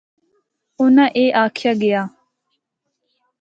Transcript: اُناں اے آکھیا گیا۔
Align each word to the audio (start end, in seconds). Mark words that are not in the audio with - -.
اُناں 0.79 1.09
اے 1.17 1.25
آکھیا 1.43 1.71
گیا۔ 1.81 2.01